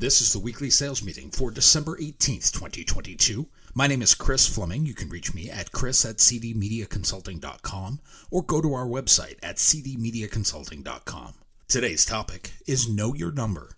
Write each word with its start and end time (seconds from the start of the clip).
This 0.00 0.22
is 0.22 0.32
the 0.32 0.38
weekly 0.38 0.70
sales 0.70 1.02
meeting 1.02 1.28
for 1.28 1.50
December 1.50 1.94
18th, 1.98 2.52
2022. 2.52 3.48
My 3.74 3.86
name 3.86 4.00
is 4.00 4.14
Chris 4.14 4.46
Fleming. 4.46 4.86
You 4.86 4.94
can 4.94 5.10
reach 5.10 5.34
me 5.34 5.50
at 5.50 5.72
chris 5.72 6.06
at 6.06 6.16
cdmediaconsulting.com 6.16 8.00
or 8.30 8.42
go 8.42 8.62
to 8.62 8.72
our 8.72 8.86
website 8.86 9.36
at 9.42 9.56
cdmediaconsulting.com. 9.56 11.34
Today's 11.68 12.06
topic 12.06 12.52
is 12.66 12.88
Know 12.88 13.12
Your 13.12 13.30
Number. 13.30 13.72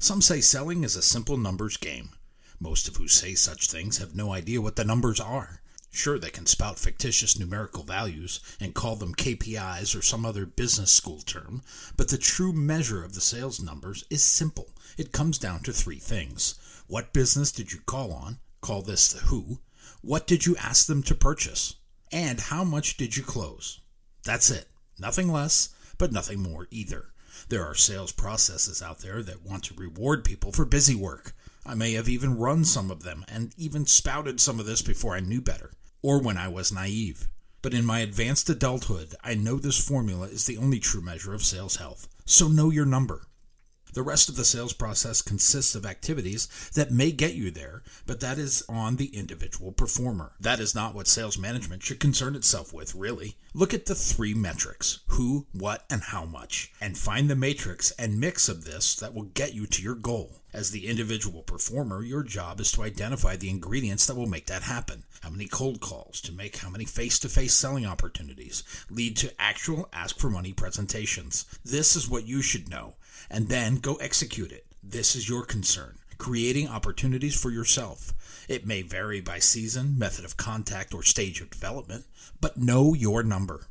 Some 0.00 0.20
say 0.20 0.40
selling 0.40 0.82
is 0.82 0.96
a 0.96 1.02
simple 1.02 1.36
numbers 1.36 1.76
game. 1.76 2.10
Most 2.58 2.88
of 2.88 2.96
who 2.96 3.06
say 3.06 3.34
such 3.34 3.70
things 3.70 3.98
have 3.98 4.16
no 4.16 4.32
idea 4.32 4.60
what 4.60 4.74
the 4.74 4.84
numbers 4.84 5.20
are. 5.20 5.60
Sure, 5.92 6.20
they 6.20 6.30
can 6.30 6.46
spout 6.46 6.78
fictitious 6.78 7.36
numerical 7.36 7.82
values 7.82 8.40
and 8.60 8.74
call 8.74 8.94
them 8.94 9.14
KPIs 9.14 9.98
or 9.98 10.02
some 10.02 10.24
other 10.24 10.46
business 10.46 10.92
school 10.92 11.18
term, 11.18 11.62
but 11.96 12.08
the 12.08 12.16
true 12.16 12.52
measure 12.52 13.04
of 13.04 13.14
the 13.14 13.20
sales 13.20 13.60
numbers 13.60 14.04
is 14.08 14.24
simple. 14.24 14.70
It 14.96 15.12
comes 15.12 15.36
down 15.36 15.60
to 15.64 15.72
three 15.72 15.98
things. 15.98 16.54
What 16.86 17.12
business 17.12 17.50
did 17.50 17.72
you 17.72 17.80
call 17.80 18.12
on? 18.12 18.38
Call 18.60 18.82
this 18.82 19.12
the 19.12 19.18
who. 19.26 19.60
What 20.00 20.28
did 20.28 20.46
you 20.46 20.56
ask 20.56 20.86
them 20.86 21.02
to 21.02 21.14
purchase? 21.14 21.74
And 22.12 22.38
how 22.38 22.62
much 22.62 22.96
did 22.96 23.16
you 23.16 23.24
close? 23.24 23.80
That's 24.24 24.50
it. 24.50 24.68
Nothing 24.98 25.30
less, 25.30 25.70
but 25.98 26.12
nothing 26.12 26.40
more 26.40 26.68
either. 26.70 27.06
There 27.48 27.66
are 27.66 27.74
sales 27.74 28.12
processes 28.12 28.80
out 28.80 29.00
there 29.00 29.24
that 29.24 29.44
want 29.44 29.64
to 29.64 29.74
reward 29.74 30.24
people 30.24 30.52
for 30.52 30.64
busy 30.64 30.94
work. 30.94 31.32
I 31.66 31.74
may 31.74 31.94
have 31.94 32.08
even 32.08 32.38
run 32.38 32.64
some 32.64 32.92
of 32.92 33.02
them 33.02 33.24
and 33.28 33.52
even 33.58 33.86
spouted 33.86 34.40
some 34.40 34.60
of 34.60 34.66
this 34.66 34.82
before 34.82 35.16
I 35.16 35.20
knew 35.20 35.40
better 35.40 35.72
or 36.02 36.20
when 36.20 36.36
I 36.36 36.48
was 36.48 36.72
naive. 36.72 37.28
But 37.62 37.74
in 37.74 37.84
my 37.84 38.00
advanced 38.00 38.48
adulthood, 38.48 39.14
I 39.22 39.34
know 39.34 39.56
this 39.56 39.86
formula 39.86 40.26
is 40.28 40.46
the 40.46 40.56
only 40.56 40.80
true 40.80 41.02
measure 41.02 41.34
of 41.34 41.44
sales 41.44 41.76
health. 41.76 42.08
So 42.24 42.48
know 42.48 42.70
your 42.70 42.86
number. 42.86 43.26
The 43.92 44.02
rest 44.02 44.28
of 44.28 44.36
the 44.36 44.44
sales 44.44 44.72
process 44.72 45.22
consists 45.22 45.74
of 45.74 45.84
activities 45.84 46.48
that 46.74 46.92
may 46.92 47.10
get 47.10 47.34
you 47.34 47.50
there, 47.50 47.82
but 48.06 48.20
that 48.20 48.38
is 48.38 48.62
on 48.68 48.96
the 48.96 49.16
individual 49.16 49.72
performer. 49.72 50.32
That 50.40 50.60
is 50.60 50.74
not 50.74 50.94
what 50.94 51.08
sales 51.08 51.38
management 51.38 51.82
should 51.82 52.00
concern 52.00 52.34
itself 52.36 52.72
with, 52.72 52.94
really. 52.94 53.36
Look 53.52 53.74
at 53.74 53.86
the 53.86 53.94
three 53.94 54.34
metrics 54.34 55.00
who, 55.08 55.46
what, 55.52 55.84
and 55.90 56.02
how 56.02 56.24
much, 56.24 56.72
and 56.80 56.96
find 56.96 57.28
the 57.28 57.36
matrix 57.36 57.90
and 57.92 58.20
mix 58.20 58.48
of 58.48 58.64
this 58.64 58.94
that 58.96 59.14
will 59.14 59.24
get 59.24 59.54
you 59.54 59.66
to 59.66 59.82
your 59.82 59.96
goal. 59.96 60.40
As 60.52 60.72
the 60.72 60.88
individual 60.88 61.42
performer, 61.42 62.02
your 62.02 62.24
job 62.24 62.58
is 62.58 62.72
to 62.72 62.82
identify 62.82 63.36
the 63.36 63.50
ingredients 63.50 64.06
that 64.06 64.16
will 64.16 64.26
make 64.26 64.46
that 64.46 64.62
happen. 64.62 65.04
How 65.20 65.30
many 65.30 65.46
cold 65.46 65.80
calls 65.80 66.20
to 66.22 66.32
make 66.32 66.56
how 66.56 66.70
many 66.70 66.84
face 66.84 67.20
to 67.20 67.28
face 67.28 67.54
selling 67.54 67.86
opportunities 67.86 68.64
lead 68.90 69.16
to 69.18 69.32
actual 69.40 69.88
ask 69.92 70.18
for 70.18 70.28
money 70.28 70.52
presentations. 70.52 71.44
This 71.64 71.94
is 71.94 72.08
what 72.08 72.26
you 72.26 72.42
should 72.42 72.68
know, 72.68 72.94
and 73.30 73.48
then 73.48 73.76
go 73.76 73.94
execute 73.96 74.52
it. 74.52 74.66
This 74.82 75.14
is 75.14 75.28
your 75.28 75.44
concern 75.44 75.98
creating 76.20 76.68
opportunities 76.68 77.34
for 77.34 77.50
yourself. 77.50 78.12
It 78.46 78.66
may 78.66 78.82
vary 78.82 79.22
by 79.22 79.38
season, 79.38 79.98
method 79.98 80.24
of 80.24 80.36
contact, 80.36 80.92
or 80.92 81.02
stage 81.02 81.40
of 81.40 81.48
development, 81.48 82.04
but 82.40 82.58
know 82.58 82.92
your 82.92 83.22
number. 83.22 83.68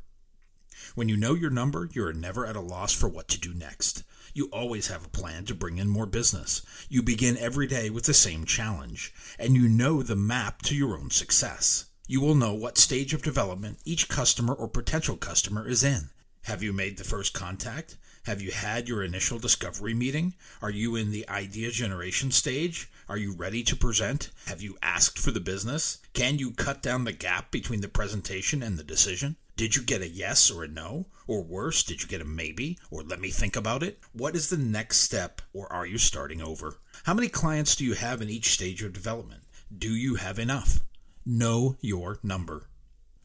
When 0.96 1.08
you 1.08 1.16
know 1.16 1.34
your 1.34 1.50
number, 1.50 1.88
you 1.92 2.04
are 2.04 2.12
never 2.12 2.44
at 2.44 2.56
a 2.56 2.60
loss 2.60 2.92
for 2.92 3.08
what 3.08 3.28
to 3.28 3.40
do 3.40 3.54
next. 3.54 4.02
You 4.34 4.48
always 4.52 4.88
have 4.88 5.04
a 5.04 5.10
plan 5.10 5.44
to 5.46 5.54
bring 5.54 5.78
in 5.78 5.88
more 5.88 6.06
business. 6.06 6.62
You 6.88 7.02
begin 7.02 7.38
every 7.38 7.68
day 7.68 7.88
with 7.88 8.04
the 8.04 8.14
same 8.14 8.44
challenge, 8.44 9.14
and 9.38 9.54
you 9.54 9.68
know 9.68 10.02
the 10.02 10.16
map 10.16 10.62
to 10.62 10.74
your 10.74 10.98
own 10.98 11.10
success. 11.10 11.86
You 12.08 12.20
will 12.20 12.34
know 12.34 12.54
what 12.54 12.78
stage 12.78 13.14
of 13.14 13.22
development 13.22 13.78
each 13.84 14.08
customer 14.08 14.54
or 14.54 14.66
potential 14.66 15.16
customer 15.16 15.68
is 15.68 15.84
in. 15.84 16.10
Have 16.42 16.62
you 16.62 16.72
made 16.72 16.98
the 16.98 17.04
first 17.04 17.32
contact? 17.32 17.96
Have 18.24 18.42
you 18.42 18.50
had 18.50 18.86
your 18.86 19.02
initial 19.02 19.38
discovery 19.38 19.94
meeting? 19.94 20.34
Are 20.60 20.70
you 20.70 20.94
in 20.94 21.10
the 21.10 21.26
idea 21.28 21.70
generation 21.70 22.30
stage? 22.30 22.90
Are 23.08 23.16
you 23.16 23.32
ready 23.32 23.62
to 23.62 23.74
present? 23.74 24.30
Have 24.46 24.60
you 24.60 24.76
asked 24.82 25.18
for 25.18 25.30
the 25.30 25.40
business? 25.40 25.98
Can 26.12 26.38
you 26.38 26.50
cut 26.50 26.82
down 26.82 27.04
the 27.04 27.12
gap 27.12 27.50
between 27.50 27.80
the 27.80 27.88
presentation 27.88 28.62
and 28.62 28.78
the 28.78 28.84
decision? 28.84 29.36
Did 29.56 29.74
you 29.74 29.82
get 29.82 30.02
a 30.02 30.08
yes 30.08 30.50
or 30.50 30.64
a 30.64 30.68
no? 30.68 31.06
Or 31.26 31.42
worse, 31.42 31.82
did 31.82 32.02
you 32.02 32.08
get 32.08 32.20
a 32.20 32.26
maybe? 32.26 32.78
Or 32.90 33.02
let 33.02 33.20
me 33.20 33.30
think 33.30 33.56
about 33.56 33.82
it? 33.82 33.98
What 34.12 34.36
is 34.36 34.50
the 34.50 34.58
next 34.58 34.98
step? 34.98 35.40
Or 35.54 35.72
are 35.72 35.86
you 35.86 35.96
starting 35.96 36.42
over? 36.42 36.76
How 37.04 37.14
many 37.14 37.28
clients 37.28 37.74
do 37.74 37.84
you 37.84 37.94
have 37.94 38.20
in 38.20 38.28
each 38.28 38.52
stage 38.52 38.82
of 38.82 38.92
development? 38.92 39.44
Do 39.76 39.88
you 39.88 40.16
have 40.16 40.38
enough? 40.38 40.80
Know 41.24 41.78
your 41.80 42.18
number. 42.22 42.68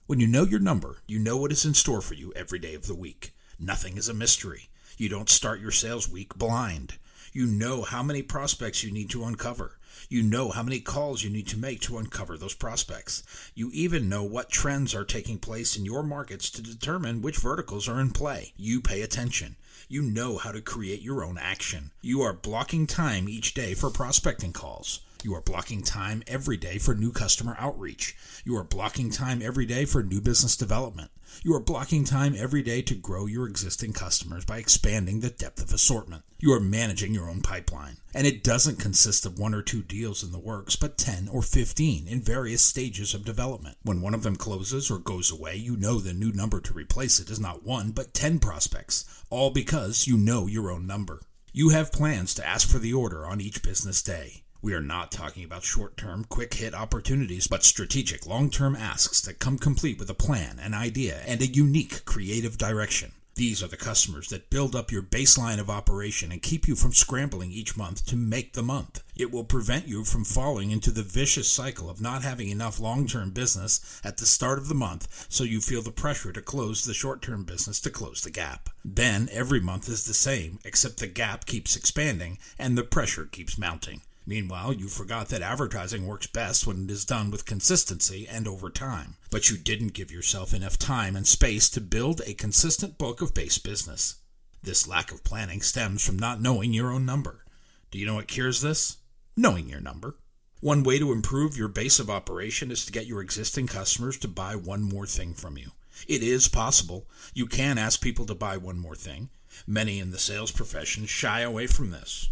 When 0.07 0.21
you 0.21 0.27
know 0.27 0.43
your 0.43 0.59
number, 0.59 0.99
you 1.05 1.19
know 1.19 1.35
what 1.35 1.51
is 1.51 1.65
in 1.65 1.73
store 1.73 2.01
for 2.01 2.13
you 2.13 2.31
every 2.33 2.59
day 2.59 2.75
of 2.75 2.87
the 2.87 2.95
week. 2.95 3.33
Nothing 3.59 3.97
is 3.97 4.07
a 4.07 4.13
mystery. 4.13 4.69
You 4.97 5.09
don't 5.09 5.29
start 5.29 5.59
your 5.59 5.71
sales 5.71 6.09
week 6.09 6.35
blind. 6.35 6.95
You 7.33 7.45
know 7.45 7.81
how 7.81 8.01
many 8.01 8.21
prospects 8.21 8.83
you 8.83 8.91
need 8.91 9.09
to 9.09 9.25
uncover. 9.25 9.77
You 10.07 10.23
know 10.23 10.51
how 10.51 10.63
many 10.63 10.79
calls 10.79 11.23
you 11.23 11.29
need 11.29 11.47
to 11.47 11.57
make 11.57 11.81
to 11.81 11.97
uncover 11.97 12.37
those 12.37 12.53
prospects. 12.53 13.23
You 13.55 13.69
even 13.73 14.07
know 14.07 14.23
what 14.23 14.49
trends 14.49 14.95
are 14.95 15.03
taking 15.03 15.37
place 15.37 15.75
in 15.75 15.83
your 15.83 16.03
markets 16.03 16.49
to 16.51 16.61
determine 16.61 17.21
which 17.21 17.37
verticals 17.37 17.89
are 17.89 17.99
in 17.99 18.11
play. 18.11 18.53
You 18.55 18.79
pay 18.79 19.01
attention. 19.01 19.57
You 19.89 20.01
know 20.01 20.37
how 20.37 20.51
to 20.51 20.61
create 20.61 21.01
your 21.01 21.25
own 21.25 21.37
action. 21.37 21.91
You 22.01 22.21
are 22.21 22.33
blocking 22.33 22.87
time 22.87 23.27
each 23.27 23.53
day 23.53 23.73
for 23.73 23.89
prospecting 23.89 24.53
calls. 24.53 25.01
You 25.25 25.33
are 25.33 25.41
blocking 25.41 25.81
time 25.81 26.21
every 26.27 26.55
day 26.55 26.77
for 26.77 26.93
new 26.93 27.11
customer 27.11 27.55
outreach. 27.57 28.15
You 28.43 28.55
are 28.57 28.63
blocking 28.63 29.09
time 29.09 29.41
every 29.41 29.65
day 29.65 29.85
for 29.85 30.03
new 30.03 30.21
business 30.21 30.55
development. 30.55 31.09
You 31.43 31.55
are 31.55 31.59
blocking 31.59 32.03
time 32.03 32.35
every 32.37 32.61
day 32.61 32.83
to 32.83 32.93
grow 32.93 33.25
your 33.25 33.47
existing 33.47 33.93
customers 33.93 34.45
by 34.45 34.59
expanding 34.59 35.21
the 35.21 35.31
depth 35.31 35.63
of 35.63 35.73
assortment. 35.73 36.25
You 36.37 36.53
are 36.53 36.59
managing 36.59 37.15
your 37.15 37.27
own 37.27 37.41
pipeline. 37.41 37.97
And 38.13 38.27
it 38.27 38.43
doesn't 38.43 38.77
consist 38.77 39.25
of 39.25 39.39
one 39.39 39.55
or 39.55 39.63
two 39.63 39.81
deals 39.81 40.23
in 40.23 40.31
the 40.31 40.37
works, 40.37 40.75
but 40.75 40.95
10 40.95 41.27
or 41.27 41.41
15 41.41 42.07
in 42.07 42.21
various 42.21 42.63
stages 42.63 43.15
of 43.15 43.25
development. 43.25 43.77
When 43.81 44.01
one 44.01 44.13
of 44.13 44.21
them 44.21 44.35
closes 44.35 44.91
or 44.91 44.99
goes 44.99 45.31
away, 45.31 45.55
you 45.55 45.75
know 45.75 45.97
the 45.97 46.13
new 46.13 46.33
number 46.33 46.61
to 46.61 46.71
replace 46.71 47.19
it 47.19 47.31
is 47.31 47.39
not 47.39 47.65
one, 47.65 47.93
but 47.93 48.13
10 48.13 48.37
prospects, 48.37 49.23
all 49.31 49.49
because 49.49 50.05
you 50.05 50.17
know 50.17 50.45
your 50.45 50.69
own 50.69 50.85
number. 50.85 51.23
You 51.51 51.69
have 51.69 51.91
plans 51.91 52.35
to 52.35 52.45
ask 52.45 52.69
for 52.69 52.77
the 52.77 52.93
order 52.93 53.25
on 53.25 53.41
each 53.41 53.63
business 53.63 54.03
day. 54.03 54.43
We 54.65 54.73
are 54.73 54.81
not 54.81 55.11
talking 55.11 55.43
about 55.43 55.63
short 55.63 55.95
term, 55.95 56.25
quick 56.25 56.55
hit 56.55 56.73
opportunities, 56.73 57.45
but 57.45 57.63
strategic, 57.63 58.25
long 58.25 58.49
term 58.49 58.75
asks 58.75 59.21
that 59.21 59.37
come 59.37 59.59
complete 59.59 59.99
with 59.99 60.09
a 60.09 60.15
plan, 60.15 60.57
an 60.57 60.73
idea, 60.73 61.21
and 61.27 61.39
a 61.39 61.45
unique 61.45 62.03
creative 62.03 62.57
direction. 62.57 63.11
These 63.35 63.61
are 63.61 63.67
the 63.67 63.77
customers 63.77 64.29
that 64.29 64.49
build 64.49 64.75
up 64.75 64.91
your 64.91 65.03
baseline 65.03 65.59
of 65.59 65.69
operation 65.69 66.31
and 66.31 66.41
keep 66.41 66.67
you 66.67 66.73
from 66.73 66.93
scrambling 66.93 67.51
each 67.51 67.77
month 67.77 68.07
to 68.07 68.15
make 68.15 68.53
the 68.53 68.63
month. 68.63 69.03
It 69.15 69.31
will 69.31 69.43
prevent 69.43 69.87
you 69.87 70.03
from 70.03 70.25
falling 70.25 70.71
into 70.71 70.89
the 70.89 71.03
vicious 71.03 71.47
cycle 71.47 71.87
of 71.87 72.01
not 72.01 72.23
having 72.23 72.49
enough 72.49 72.79
long 72.79 73.05
term 73.05 73.29
business 73.29 74.01
at 74.03 74.17
the 74.17 74.25
start 74.25 74.57
of 74.57 74.67
the 74.67 74.73
month 74.73 75.27
so 75.29 75.43
you 75.43 75.61
feel 75.61 75.83
the 75.83 75.91
pressure 75.91 76.31
to 76.31 76.41
close 76.41 76.85
the 76.85 76.95
short 76.95 77.21
term 77.21 77.43
business 77.43 77.79
to 77.81 77.91
close 77.91 78.21
the 78.21 78.31
gap. 78.31 78.71
Then 78.83 79.29
every 79.31 79.59
month 79.59 79.87
is 79.87 80.05
the 80.05 80.15
same, 80.15 80.57
except 80.65 80.97
the 80.97 81.05
gap 81.05 81.45
keeps 81.45 81.75
expanding 81.75 82.39
and 82.57 82.75
the 82.75 82.83
pressure 82.83 83.25
keeps 83.25 83.59
mounting. 83.59 84.01
Meanwhile, 84.27 84.73
you 84.73 84.87
forgot 84.87 85.29
that 85.29 85.43
advertising 85.43 86.07
works 86.07 86.25
best 86.25 86.65
when 86.65 86.85
it 86.85 86.91
is 86.91 87.05
done 87.05 87.29
with 87.29 87.45
consistency 87.45 88.27
and 88.27 88.47
over 88.47 88.69
time. 88.69 89.17
But 89.29 89.49
you 89.49 89.57
didn't 89.57 89.93
give 89.93 90.11
yourself 90.11 90.53
enough 90.53 90.79
time 90.79 91.15
and 91.15 91.27
space 91.27 91.69
to 91.71 91.81
build 91.81 92.21
a 92.25 92.33
consistent 92.33 92.97
book 92.97 93.21
of 93.21 93.35
base 93.35 93.59
business. 93.59 94.15
This 94.63 94.87
lack 94.87 95.11
of 95.11 95.23
planning 95.23 95.61
stems 95.61 96.03
from 96.03 96.17
not 96.17 96.41
knowing 96.41 96.73
your 96.73 96.91
own 96.91 97.05
number. 97.05 97.45
Do 97.91 97.99
you 97.99 98.07
know 98.07 98.15
what 98.15 98.27
cures 98.27 98.61
this? 98.61 98.97
Knowing 99.37 99.69
your 99.69 99.81
number. 99.81 100.15
One 100.59 100.81
way 100.81 100.97
to 100.97 101.11
improve 101.11 101.55
your 101.55 101.67
base 101.67 101.99
of 101.99 102.09
operation 102.09 102.71
is 102.71 102.83
to 102.85 102.91
get 102.91 103.05
your 103.05 103.21
existing 103.21 103.67
customers 103.67 104.17
to 104.17 104.27
buy 104.27 104.55
one 104.55 104.81
more 104.81 105.05
thing 105.05 105.35
from 105.35 105.57
you. 105.57 105.71
It 106.07 106.23
is 106.23 106.47
possible. 106.47 107.07
You 107.35 107.45
can 107.45 107.77
ask 107.77 108.01
people 108.01 108.25
to 108.25 108.33
buy 108.33 108.57
one 108.57 108.79
more 108.79 108.95
thing. 108.95 109.29
Many 109.67 109.99
in 109.99 110.09
the 110.09 110.17
sales 110.17 110.51
profession 110.51 111.05
shy 111.05 111.41
away 111.41 111.67
from 111.67 111.91
this. 111.91 112.29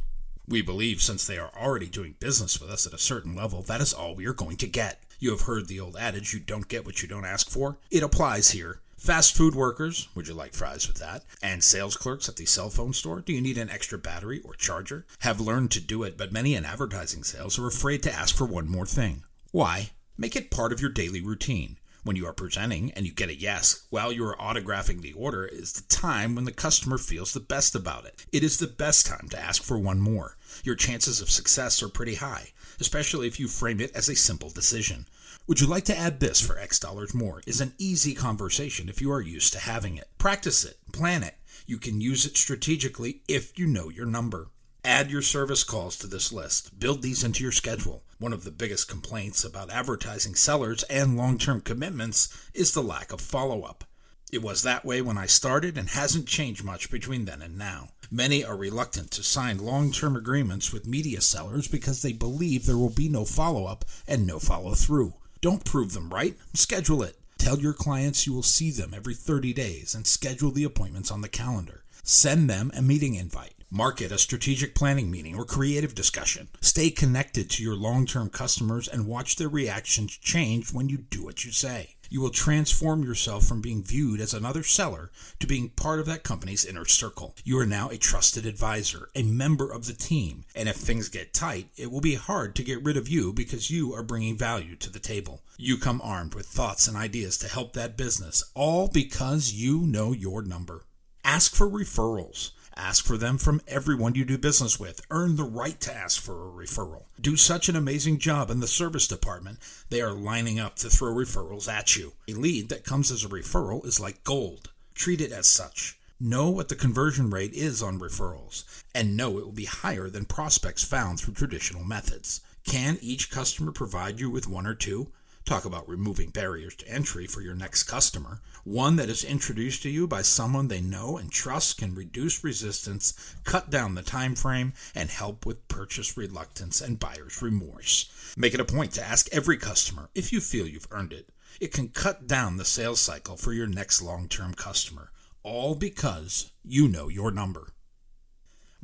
We 0.48 0.62
believe 0.62 1.02
since 1.02 1.26
they 1.26 1.38
are 1.38 1.52
already 1.58 1.88
doing 1.88 2.16
business 2.20 2.60
with 2.60 2.70
us 2.70 2.86
at 2.86 2.94
a 2.94 2.98
certain 2.98 3.36
level, 3.36 3.62
that 3.64 3.82
is 3.82 3.94
all 3.94 4.14
we 4.16 4.26
are 4.26 4.34
going 4.34 4.58
to 4.58 4.68
get. 4.68 5.02
You 5.20 5.32
have 5.32 5.42
heard 5.42 5.68
the 5.68 5.80
old 5.80 5.96
adage, 5.96 6.34
you 6.34 6.40
don't 6.40 6.68
get 6.68 6.86
what 6.86 7.02
you 7.02 7.08
don't 7.08 7.26
ask 7.26 7.50
for. 7.50 7.78
It 7.90 8.04
applies 8.04 8.52
here. 8.52 8.82
Fast 8.98 9.36
food 9.36 9.56
workers, 9.56 10.08
would 10.16 10.28
you 10.28 10.34
like 10.34 10.54
fries 10.54 10.88
with 10.88 10.98
that? 11.00 11.24
And 11.42 11.64
sales 11.64 11.98
clerks 11.98 12.28
at 12.30 12.38
the 12.38 12.46
cell 12.46 12.70
phone 12.70 12.94
store, 12.94 13.22
do 13.22 13.34
you 13.34 13.42
need 13.42 13.58
an 13.58 13.70
extra 13.70 13.98
battery 13.98 14.42
or 14.44 14.54
charger? 14.54 15.06
Have 15.20 15.40
learned 15.40 15.72
to 15.72 15.82
do 15.82 16.04
it, 16.04 16.18
but 16.18 16.32
many 16.32 16.56
in 16.56 16.66
advertising 16.66 17.24
sales 17.24 17.58
are 17.60 17.68
afraid 17.68 18.04
to 18.04 18.14
ask 18.14 18.36
for 18.36 18.46
one 18.46 18.70
more 18.70 18.86
thing. 18.86 19.24
Why? 19.52 19.92
Make 20.18 20.36
it 20.36 20.52
part 20.52 20.72
of 20.72 20.80
your 20.80 20.90
daily 20.90 21.22
routine. 21.22 21.78
When 22.04 22.18
you 22.18 22.26
are 22.28 22.34
presenting 22.34 22.92
and 22.92 23.06
you 23.06 23.14
get 23.14 23.30
a 23.30 23.36
yes 23.36 23.88
while 23.90 24.12
you 24.12 24.26
are 24.26 24.36
autographing 24.36 25.02
the 25.02 25.14
order 25.14 25.46
is 25.46 25.72
the 25.72 25.88
time 25.88 26.36
when 26.36 26.44
the 26.44 26.52
customer 26.52 26.98
feels 26.98 27.34
the 27.34 27.40
best 27.40 27.76
about 27.76 28.04
it. 28.06 28.26
It 28.34 28.44
is 28.44 28.58
the 28.58 28.68
best 28.68 29.06
time 29.06 29.30
to 29.30 29.40
ask 29.40 29.64
for 29.64 29.80
one 29.80 30.02
more. 30.02 30.36
Your 30.66 30.76
chances 30.76 31.22
of 31.22 31.30
success 31.30 31.82
are 31.82 31.88
pretty 31.88 32.16
high, 32.16 32.50
especially 32.82 33.28
if 33.28 33.40
you 33.40 33.48
frame 33.48 33.80
it 33.80 33.96
as 33.96 34.10
a 34.10 34.18
simple 34.18 34.50
decision. 34.50 35.08
Would 35.48 35.62
you 35.62 35.68
like 35.68 35.86
to 35.86 35.98
add 35.98 36.20
this 36.20 36.42
for 36.42 36.60
X 36.60 36.78
dollars 36.78 37.14
more? 37.14 37.42
Is 37.48 37.62
an 37.62 37.74
easy 37.78 38.14
conversation 38.14 38.90
if 38.90 39.02
you 39.02 39.10
are 39.12 39.22
used 39.22 39.54
to 39.54 39.60
having 39.60 39.96
it. 39.96 40.10
Practice 40.18 40.66
it, 40.66 40.78
plan 40.92 41.24
it. 41.24 41.36
You 41.66 41.78
can 41.78 42.02
use 42.02 42.26
it 42.26 42.36
strategically 42.36 43.22
if 43.30 43.58
you 43.58 43.66
know 43.66 43.88
your 43.88 44.06
number. 44.06 44.50
Add 44.86 45.10
your 45.10 45.22
service 45.22 45.64
calls 45.64 45.98
to 46.00 46.08
this 46.08 46.34
list. 46.34 46.78
Build 46.78 47.02
these 47.02 47.24
into 47.24 47.44
your 47.44 47.54
schedule. 47.54 48.04
One 48.24 48.32
of 48.32 48.46
the 48.46 48.52
biggest 48.52 48.88
complaints 48.88 49.44
about 49.44 49.70
advertising 49.70 50.36
sellers 50.36 50.84
and 50.84 51.18
long 51.18 51.38
term 51.38 51.60
commitments 51.60 52.34
is 52.54 52.72
the 52.72 52.82
lack 52.82 53.12
of 53.12 53.20
follow 53.20 53.64
up. 53.64 53.84
It 54.32 54.42
was 54.42 54.64
that 54.64 54.86
way 54.86 55.02
when 55.02 55.18
I 55.18 55.26
started 55.26 55.78
and 55.78 55.90
hasn't 55.90 56.26
changed 56.26 56.64
much 56.64 56.90
between 56.90 57.26
then 57.26 57.42
and 57.42 57.58
now. 57.58 57.90
Many 58.10 58.42
are 58.46 58.56
reluctant 58.56 59.12
to 59.12 59.24
sign 59.24 59.58
long 59.58 59.92
term 59.92 60.16
agreements 60.16 60.72
with 60.72 60.88
media 60.88 61.20
sellers 61.20 61.68
because 61.68 62.02
they 62.02 62.14
believe 62.14 62.66
there 62.66 62.78
will 62.78 62.90
be 62.90 63.10
no 63.10 63.26
follow 63.26 63.66
up 63.66 63.84
and 64.08 64.26
no 64.26 64.40
follow 64.40 64.74
through. 64.74 65.16
Don't 65.42 65.66
prove 65.66 65.92
them 65.92 66.10
right, 66.10 66.38
schedule 66.54 67.04
it. 67.04 67.18
Tell 67.38 67.60
your 67.60 67.74
clients 67.74 68.26
you 68.26 68.32
will 68.32 68.42
see 68.42 68.72
them 68.72 68.94
every 68.96 69.16
30 69.16 69.52
days 69.52 69.94
and 69.94 70.08
schedule 70.08 70.52
the 70.52 70.64
appointments 70.64 71.12
on 71.12 71.20
the 71.20 71.28
calendar. 71.28 71.84
Send 72.04 72.50
them 72.50 72.72
a 72.74 72.82
meeting 72.82 73.16
invite. 73.16 73.63
Market 73.76 74.12
a 74.12 74.20
strategic 74.20 74.76
planning 74.76 75.10
meeting 75.10 75.36
or 75.36 75.46
creative 75.46 75.96
discussion. 75.96 76.48
Stay 76.62 76.92
connected 76.92 77.50
to 77.50 77.64
your 77.64 77.74
long 77.74 78.06
term 78.06 78.30
customers 78.30 78.88
and 78.88 79.08
watch 79.08 79.36
their 79.36 79.50
reactions 79.50 80.16
change 80.16 80.72
when 80.72 80.90
you 80.90 81.00
do 81.00 81.24
what 81.24 81.44
you 81.44 81.52
say. 81.52 81.96
You 82.08 82.22
will 82.22 82.30
transform 82.30 83.02
yourself 83.02 83.48
from 83.48 83.62
being 83.62 83.84
viewed 83.84 84.22
as 84.22 84.32
another 84.32 84.62
seller 84.62 85.10
to 85.40 85.48
being 85.48 85.70
part 85.70 86.00
of 86.00 86.06
that 86.06 86.22
company's 86.22 86.66
inner 86.66 86.86
circle. 86.86 87.34
You 87.44 87.58
are 87.58 87.66
now 87.66 87.90
a 87.90 87.98
trusted 87.98 88.46
advisor, 88.46 89.10
a 89.16 89.24
member 89.24 89.72
of 89.74 89.88
the 89.88 89.94
team, 89.94 90.46
and 90.54 90.70
if 90.70 90.76
things 90.76 91.10
get 91.10 91.34
tight, 91.34 91.70
it 91.76 91.92
will 91.92 92.00
be 92.00 92.14
hard 92.14 92.56
to 92.58 92.64
get 92.64 92.84
rid 92.84 92.96
of 92.96 93.10
you 93.10 93.34
because 93.34 93.72
you 93.72 93.92
are 93.96 94.04
bringing 94.04 94.38
value 94.38 94.76
to 94.76 94.92
the 94.92 95.00
table. 95.00 95.42
You 95.58 95.80
come 95.80 96.00
armed 96.04 96.36
with 96.36 96.46
thoughts 96.46 96.88
and 96.88 96.96
ideas 96.96 97.40
to 97.40 97.48
help 97.48 97.74
that 97.74 97.98
business, 97.98 98.44
all 98.54 98.88
because 98.88 99.52
you 99.52 99.80
know 99.80 100.12
your 100.12 100.44
number. 100.44 100.84
Ask 101.26 101.56
for 101.56 101.68
referrals. 101.68 102.52
Ask 102.76 103.06
for 103.06 103.18
them 103.18 103.38
from 103.38 103.62
everyone 103.68 104.16
you 104.16 104.26
do 104.26 104.38
business 104.38 104.80
with. 104.80 105.02
Earn 105.12 105.36
the 105.36 105.44
right 105.44 105.80
to 105.82 105.94
ask 105.94 106.22
for 106.22 106.48
a 106.48 106.52
referral. 106.52 107.04
Do 107.22 107.38
such 107.38 107.70
an 107.70 107.76
amazing 107.76 108.18
job 108.18 108.50
in 108.50 108.60
the 108.60 108.68
service 108.68 109.08
department, 109.08 109.60
they 109.90 110.02
are 110.02 110.12
lining 110.14 110.60
up 110.60 110.76
to 110.78 110.90
throw 110.90 111.14
referrals 111.14 111.72
at 111.72 111.96
you. 111.96 112.14
A 112.28 112.34
lead 112.34 112.70
that 112.70 112.84
comes 112.84 113.12
as 113.12 113.24
a 113.24 113.30
referral 113.30 113.86
is 113.86 114.00
like 114.00 114.24
gold. 114.24 114.72
Treat 114.96 115.22
it 115.22 115.32
as 115.32 115.48
such. 115.48 115.98
Know 116.20 116.50
what 116.50 116.70
the 116.70 116.76
conversion 116.76 117.30
rate 117.30 117.54
is 117.54 117.84
on 117.84 118.00
referrals, 118.00 118.64
and 118.96 119.18
know 119.18 119.38
it 119.38 119.46
will 119.46 119.52
be 119.52 119.66
higher 119.66 120.10
than 120.10 120.26
prospects 120.26 120.84
found 120.84 121.20
through 121.20 121.34
traditional 121.34 121.84
methods. 121.84 122.42
Can 122.66 122.98
each 123.02 123.30
customer 123.30 123.72
provide 123.72 124.20
you 124.20 124.30
with 124.30 124.48
one 124.48 124.66
or 124.66 124.76
two? 124.76 125.12
Talk 125.46 125.66
about 125.66 125.90
removing 125.90 126.30
barriers 126.30 126.74
to 126.78 126.88
entry 126.88 127.28
for 127.28 127.42
your 127.42 127.54
next 127.54 127.84
customer. 127.84 128.40
One 128.64 128.96
that 128.96 129.10
is 129.10 129.26
introduced 129.26 129.84
to 129.84 129.90
you 129.90 130.08
by 130.08 130.22
someone 130.22 130.70
they 130.70 130.80
know 130.80 131.18
and 131.18 131.30
trust 131.30 131.78
can 131.78 131.94
reduce 131.94 132.46
resistance, 132.46 133.36
cut 133.44 133.70
down 133.70 133.96
the 133.96 134.04
time 134.04 134.36
frame, 134.36 134.72
and 134.96 135.10
help 135.10 135.46
with 135.46 135.68
purchase 135.68 136.16
reluctance 136.16 136.80
and 136.80 136.98
buyer's 136.98 137.42
remorse. 137.42 138.34
Make 138.38 138.54
it 138.54 138.62
a 138.62 138.66
point 138.66 138.94
to 138.94 139.04
ask 139.04 139.28
every 139.34 139.58
customer 139.58 140.10
if 140.16 140.32
you 140.32 140.40
feel 140.40 140.66
you've 140.66 140.88
earned 140.92 141.12
it. 141.12 141.28
It 141.60 141.74
can 141.74 141.90
cut 141.90 142.26
down 142.26 142.56
the 142.56 142.64
sales 142.64 143.02
cycle 143.02 143.36
for 143.36 143.52
your 143.52 143.68
next 143.68 144.02
long 144.02 144.30
term 144.30 144.54
customer, 144.54 145.12
all 145.44 145.76
because 145.76 146.52
you 146.64 146.88
know 146.88 147.10
your 147.10 147.32
number. 147.32 147.74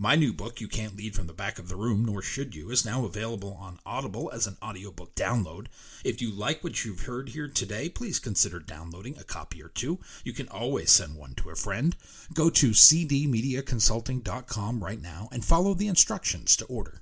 My 0.02 0.16
new 0.16 0.32
book, 0.32 0.62
You 0.62 0.70
Can't 0.70 0.96
Lead 0.96 1.14
from 1.14 1.28
the 1.28 1.34
Back 1.34 1.60
of 1.60 1.68
the 1.68 1.76
Room, 1.76 2.06
Nor 2.06 2.22
Should 2.22 2.56
You, 2.56 2.72
is 2.72 2.86
now 2.86 3.04
available 3.04 3.58
on 3.60 3.80
Audible 3.86 4.32
as 4.34 4.48
an 4.48 4.56
audiobook 4.64 5.14
download. 5.14 5.66
If 6.06 6.22
you 6.22 6.32
like 6.32 6.64
what 6.64 6.86
you've 6.86 7.02
heard 7.02 7.28
here 7.28 7.50
today, 7.50 7.90
please 7.90 8.18
consider 8.18 8.62
downloading 8.62 9.18
a 9.18 9.26
copy 9.26 9.62
or 9.62 9.68
two. 9.68 10.00
You 10.24 10.32
can 10.32 10.48
always 10.48 10.90
send 10.90 11.18
one 11.18 11.36
to 11.36 11.50
a 11.50 11.56
friend. 11.56 11.98
Go 12.34 12.50
to 12.50 12.70
cdmediaconsulting.com 12.70 14.82
right 14.82 15.02
now 15.02 15.28
and 15.34 15.44
follow 15.44 15.74
the 15.74 15.90
instructions 15.90 16.56
to 16.56 16.64
order. 16.68 17.02